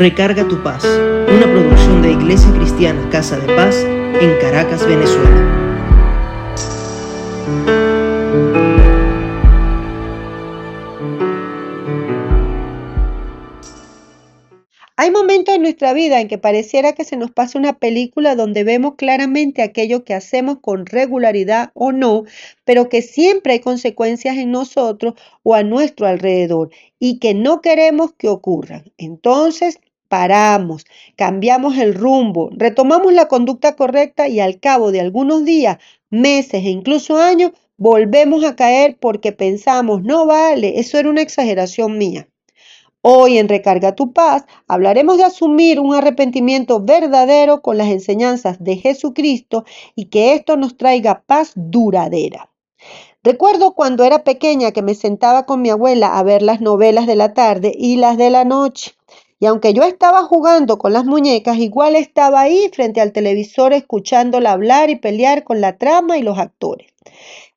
[0.00, 5.60] Recarga tu paz, una producción de Iglesia Cristiana Casa de Paz en Caracas, Venezuela.
[14.96, 18.64] Hay momentos en nuestra vida en que pareciera que se nos pasa una película donde
[18.64, 22.24] vemos claramente aquello que hacemos con regularidad o no,
[22.64, 25.12] pero que siempre hay consecuencias en nosotros
[25.42, 28.92] o a nuestro alrededor y que no queremos que ocurran.
[28.96, 29.78] Entonces
[30.10, 30.84] paramos,
[31.16, 35.78] cambiamos el rumbo, retomamos la conducta correcta y al cabo de algunos días,
[36.10, 41.96] meses e incluso años, volvemos a caer porque pensamos, no vale, eso era una exageración
[41.96, 42.28] mía.
[43.02, 48.76] Hoy en Recarga tu paz hablaremos de asumir un arrepentimiento verdadero con las enseñanzas de
[48.76, 49.64] Jesucristo
[49.94, 52.50] y que esto nos traiga paz duradera.
[53.22, 57.16] Recuerdo cuando era pequeña que me sentaba con mi abuela a ver las novelas de
[57.16, 58.92] la tarde y las de la noche.
[59.40, 64.52] Y aunque yo estaba jugando con las muñecas, igual estaba ahí frente al televisor escuchándola
[64.52, 66.92] hablar y pelear con la trama y los actores.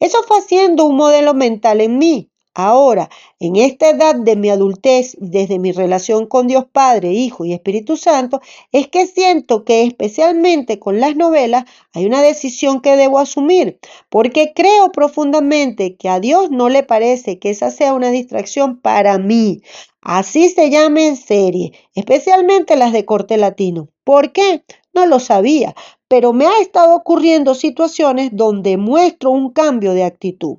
[0.00, 5.16] Eso fue haciendo un modelo mental en mí, Ahora, en esta edad de mi adultez,
[5.20, 8.40] desde mi relación con Dios Padre, Hijo y Espíritu Santo,
[8.72, 14.54] es que siento que especialmente con las novelas hay una decisión que debo asumir, porque
[14.56, 19.62] creo profundamente que a Dios no le parece que esa sea una distracción para mí.
[20.00, 23.86] Así se llamen serie, especialmente las de corte latino.
[24.02, 24.64] ¿Por qué?
[24.92, 25.76] No lo sabía,
[26.08, 30.56] pero me ha estado ocurriendo situaciones donde muestro un cambio de actitud.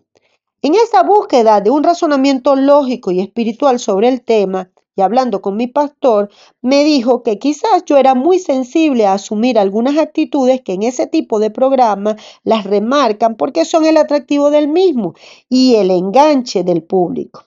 [0.62, 5.56] En esa búsqueda de un razonamiento lógico y espiritual sobre el tema, y hablando con
[5.56, 6.30] mi pastor,
[6.62, 11.08] me dijo que quizás yo era muy sensible a asumir algunas actitudes que en ese
[11.08, 15.14] tipo de programa las remarcan porque son el atractivo del mismo
[15.48, 17.46] y el enganche del público.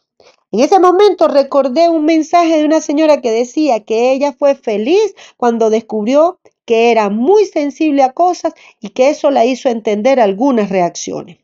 [0.50, 5.14] En ese momento recordé un mensaje de una señora que decía que ella fue feliz
[5.36, 10.70] cuando descubrió que era muy sensible a cosas y que eso la hizo entender algunas
[10.70, 11.41] reacciones.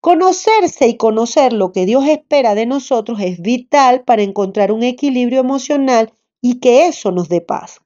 [0.00, 5.40] Conocerse y conocer lo que Dios espera de nosotros es vital para encontrar un equilibrio
[5.40, 7.80] emocional y que eso nos dé paz.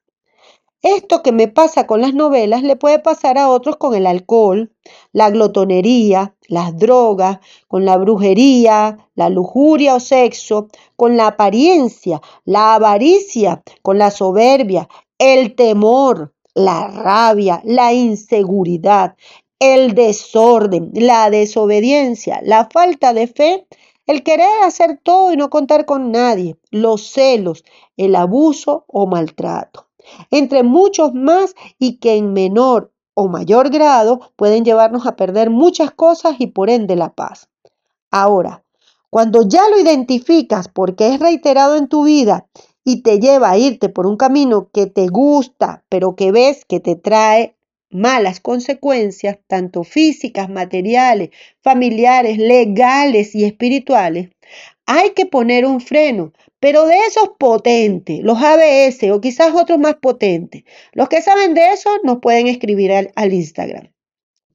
[0.83, 4.71] Esto que me pasa con las novelas le puede pasar a otros con el alcohol,
[5.11, 12.75] la glotonería, las drogas, con la brujería, la lujuria o sexo, con la apariencia, la
[12.75, 14.87] avaricia, con la soberbia,
[15.17, 19.15] el temor, la rabia, la inseguridad,
[19.63, 23.65] el desorden, la desobediencia, la falta de fe,
[24.05, 27.63] el querer hacer todo y no contar con nadie, los celos,
[27.95, 29.87] el abuso o maltrato,
[30.31, 35.91] entre muchos más y que en menor o mayor grado pueden llevarnos a perder muchas
[35.91, 37.47] cosas y por ende la paz.
[38.11, 38.65] Ahora,
[39.09, 42.47] cuando ya lo identificas porque es reiterado en tu vida
[42.83, 46.81] y te lleva a irte por un camino que te gusta, pero que ves que
[46.81, 47.55] te trae
[47.93, 51.29] malas consecuencias, tanto físicas, materiales,
[51.61, 54.29] familiares, legales y espirituales,
[54.85, 59.95] hay que poner un freno, pero de esos potentes, los ABS o quizás otros más
[59.95, 60.63] potentes.
[60.91, 63.89] Los que saben de eso nos pueden escribir al, al Instagram.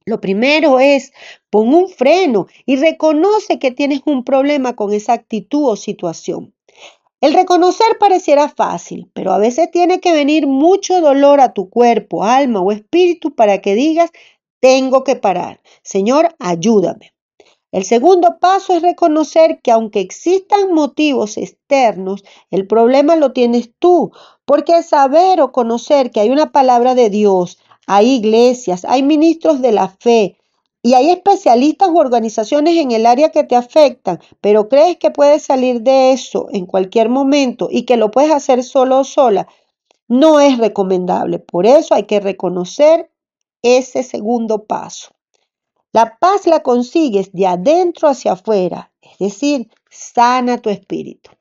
[0.05, 1.11] Lo primero es
[1.49, 6.53] pon un freno y reconoce que tienes un problema con esa actitud o situación.
[7.21, 12.23] El reconocer pareciera fácil, pero a veces tiene que venir mucho dolor a tu cuerpo,
[12.23, 14.09] alma o espíritu para que digas,
[14.61, 15.59] tengo que parar.
[15.83, 17.13] Señor, ayúdame.
[17.71, 24.11] El segundo paso es reconocer que aunque existan motivos externos, el problema lo tienes tú,
[24.45, 29.71] porque saber o conocer que hay una palabra de Dios, hay iglesias, hay ministros de
[29.71, 30.38] la fe,
[30.81, 35.43] y hay especialistas u organizaciones en el área que te afectan, pero crees que puedes
[35.43, 39.47] salir de eso en cualquier momento y que lo puedes hacer solo o sola,
[40.07, 41.39] no es recomendable.
[41.39, 43.11] Por eso hay que reconocer
[43.61, 45.11] ese segundo paso.
[45.91, 51.31] La paz la consigues de adentro hacia afuera, es decir, sana tu espíritu.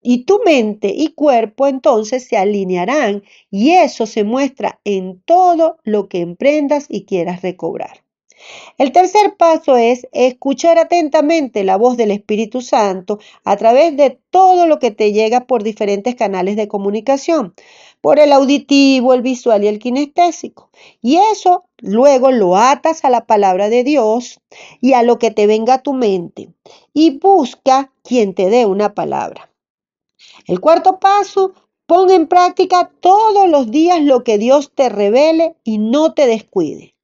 [0.00, 6.08] Y tu mente y cuerpo entonces se alinearán y eso se muestra en todo lo
[6.08, 8.07] que emprendas y quieras recobrar.
[8.78, 14.66] El tercer paso es escuchar atentamente la voz del Espíritu Santo a través de todo
[14.66, 17.54] lo que te llega por diferentes canales de comunicación,
[18.00, 20.70] por el auditivo, el visual y el kinestésico.
[21.02, 24.40] Y eso luego lo atas a la palabra de Dios
[24.80, 26.50] y a lo que te venga a tu mente
[26.92, 29.50] y busca quien te dé una palabra.
[30.46, 31.52] El cuarto paso,
[31.86, 36.94] pon en práctica todos los días lo que Dios te revele y no te descuide.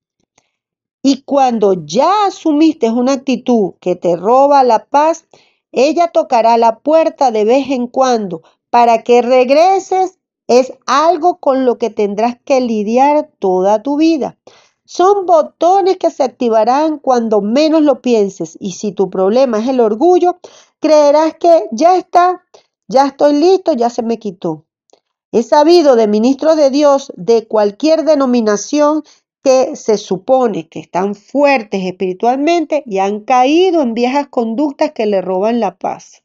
[1.07, 5.27] Y cuando ya asumiste una actitud que te roba la paz,
[5.71, 8.41] ella tocará la puerta de vez en cuando
[8.71, 14.39] para que regreses Es algo con lo que tendrás que lidiar toda tu vida.
[14.87, 19.81] Son botones que se activarán cuando menos lo pienses y si tu problema es el
[19.81, 20.39] orgullo,
[20.81, 22.45] creerás que ya está,
[22.89, 24.65] ya estoy listo, ya se me quitó.
[25.33, 29.03] He sabido de ministros de Dios de cualquier denominación
[29.45, 35.21] que se supone que están fuertes espiritualmente y han caído en viejas conductas que le
[35.21, 36.25] roban la paz.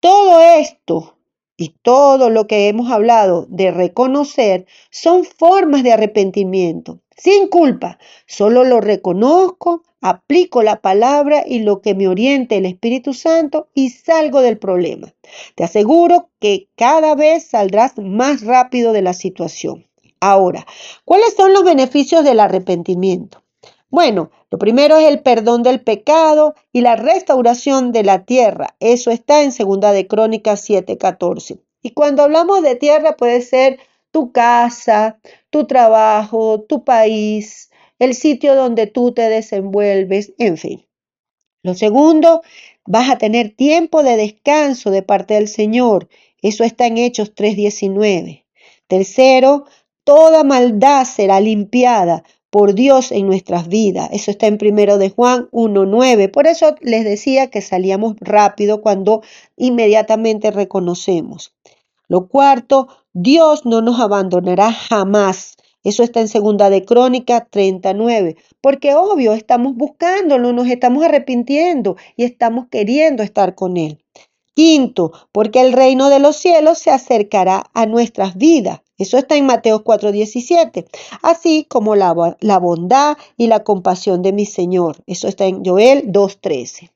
[0.00, 1.16] Todo esto
[1.56, 7.98] y todo lo que hemos hablado de reconocer son formas de arrepentimiento, sin culpa.
[8.26, 13.90] Solo lo reconozco, aplico la palabra y lo que me oriente el Espíritu Santo y
[13.90, 15.14] salgo del problema.
[15.54, 19.89] Te aseguro que cada vez saldrás más rápido de la situación.
[20.20, 20.66] Ahora,
[21.04, 23.42] ¿cuáles son los beneficios del arrepentimiento?
[23.88, 28.76] Bueno, lo primero es el perdón del pecado y la restauración de la tierra.
[28.78, 31.60] Eso está en Segunda de Crónicas 7:14.
[31.82, 33.80] Y cuando hablamos de tierra puede ser
[34.10, 35.18] tu casa,
[35.50, 40.86] tu trabajo, tu país, el sitio donde tú te desenvuelves, en fin.
[41.62, 42.42] Lo segundo,
[42.86, 46.08] vas a tener tiempo de descanso de parte del Señor.
[46.42, 48.46] Eso está en Hechos 3:19.
[48.86, 49.66] Tercero,
[50.04, 54.10] toda maldad será limpiada por Dios en nuestras vidas.
[54.12, 56.30] Eso está en primero de Juan 1.9.
[56.30, 59.22] Por eso les decía que salíamos rápido cuando
[59.56, 61.54] inmediatamente reconocemos.
[62.08, 65.56] Lo cuarto, Dios no nos abandonará jamás.
[65.82, 72.24] Eso está en segunda de Crónica 39, porque obvio estamos buscándolo, nos estamos arrepintiendo y
[72.24, 73.98] estamos queriendo estar con Él.
[74.54, 78.80] Quinto, porque el reino de los cielos se acercará a nuestras vidas.
[79.00, 80.84] Eso está en Mateo 4:17,
[81.22, 85.02] así como la, bondad y la compasión de mi Señor.
[85.06, 86.90] Eso está en Joel 2:13.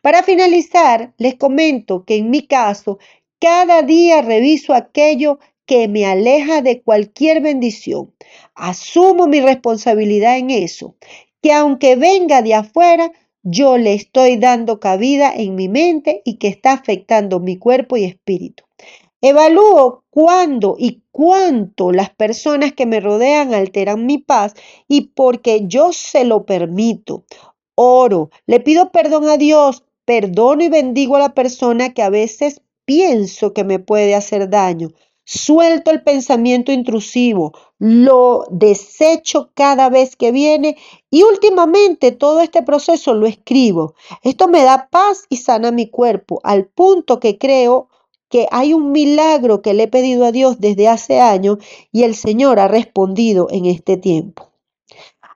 [0.00, 3.00] Para finalizar, les comento que en mi caso,
[3.40, 8.14] cada día reviso aquello que me aleja de cualquier bendición.
[8.54, 10.94] Asumo mi responsabilidad en eso,
[11.42, 13.10] que aunque venga de afuera,
[13.42, 18.04] yo le estoy dando cabida en mi mente y que está afectando mi cuerpo y
[18.04, 18.62] espíritu.
[19.22, 24.54] Evalúo cuándo y cuánto las personas que me rodean alteran mi paz
[24.88, 27.24] y porque yo se lo permito.
[27.74, 32.62] Oro, le pido perdón a Dios, perdono y bendigo a la persona que a veces
[32.86, 34.88] pienso que me puede hacer daño.
[35.24, 40.78] Suelto el pensamiento intrusivo, lo desecho cada vez que viene
[41.10, 43.94] y últimamente todo este proceso lo escribo.
[44.22, 47.90] Esto me da paz y sana mi cuerpo al punto que creo
[48.30, 51.58] que hay un milagro que le he pedido a Dios desde hace años
[51.92, 54.50] y el Señor ha respondido en este tiempo.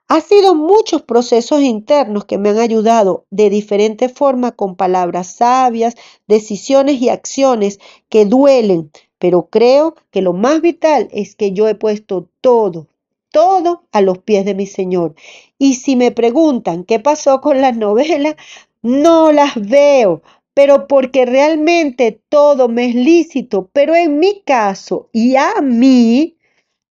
[0.07, 5.97] Ha sido muchos procesos internos que me han ayudado de diferente forma con palabras sabias,
[6.29, 11.75] decisiones y acciones que duelen, pero creo que lo más vital es que yo he
[11.75, 12.87] puesto todo,
[13.33, 15.15] todo a los pies de mi Señor.
[15.59, 18.37] Y si me preguntan qué pasó con las novelas,
[18.83, 20.23] no las veo,
[20.55, 26.39] pero porque realmente todo me es lícito, pero en mi caso y a mí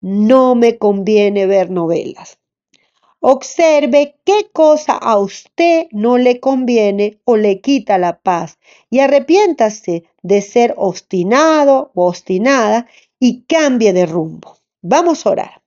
[0.01, 2.38] no me conviene ver novelas.
[3.21, 10.04] Observe qué cosa a usted no le conviene o le quita la paz y arrepiéntase
[10.21, 12.86] de ser obstinado o obstinada
[13.21, 14.57] y cambie de rumbo.
[14.81, 15.62] Vamos a orar.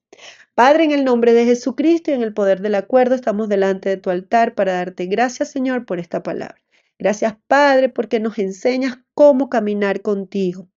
[0.54, 3.96] Padre, en el nombre de Jesucristo y en el poder del acuerdo, estamos delante de
[3.96, 6.65] tu altar para darte gracias, Señor, por esta palabra.
[6.98, 10.68] Gracias, Padre, porque nos enseñas cómo caminar contigo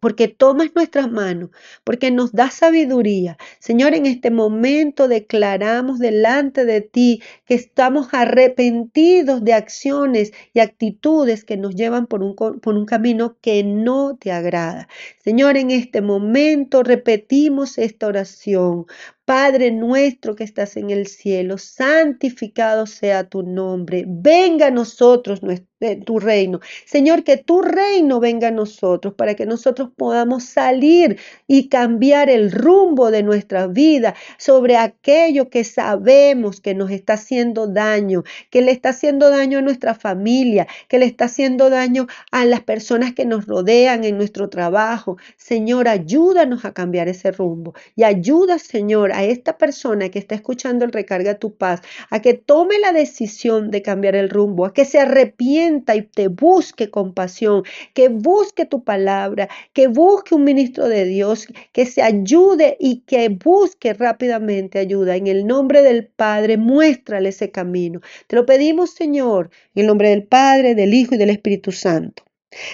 [0.00, 1.50] porque tomas nuestras manos,
[1.84, 3.36] porque nos das sabiduría.
[3.58, 11.44] Señor, en este momento declaramos delante de ti que estamos arrepentidos de acciones y actitudes
[11.44, 14.88] que nos llevan por un, por un camino que no te agrada.
[15.22, 18.86] Señor, en este momento repetimos esta oración.
[19.28, 24.06] Padre nuestro que estás en el cielo, santificado sea tu nombre.
[24.08, 25.42] Venga a nosotros
[26.04, 26.60] tu reino.
[26.86, 32.50] Señor, que tu reino venga a nosotros para que nosotros podamos salir y cambiar el
[32.50, 38.72] rumbo de nuestra vida sobre aquello que sabemos que nos está haciendo daño, que le
[38.72, 43.24] está haciendo daño a nuestra familia, que le está haciendo daño a las personas que
[43.24, 45.16] nos rodean en nuestro trabajo.
[45.36, 50.84] Señor, ayúdanos a cambiar ese rumbo y ayuda, Señor, a esta persona que está escuchando
[50.84, 54.84] el Recarga tu Paz a que tome la decisión de cambiar el rumbo, a que
[54.84, 61.04] se arrepienta y te busque compasión, que busque tu palabra, que busque un ministro de
[61.04, 65.16] Dios, que se ayude y que busque rápidamente ayuda.
[65.16, 68.00] En el nombre del Padre, muéstrale ese camino.
[68.28, 72.27] Te lo pedimos, Señor, en el nombre del Padre, del Hijo y del Espíritu Santo.